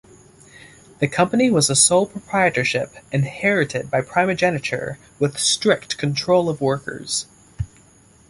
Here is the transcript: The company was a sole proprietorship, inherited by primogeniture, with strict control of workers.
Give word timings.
The 0.97 1.07
company 1.07 1.51
was 1.51 1.69
a 1.69 1.75
sole 1.75 2.07
proprietorship, 2.07 2.91
inherited 3.11 3.91
by 3.91 4.01
primogeniture, 4.01 4.97
with 5.19 5.37
strict 5.37 5.99
control 5.99 6.49
of 6.49 6.59
workers. 6.59 7.27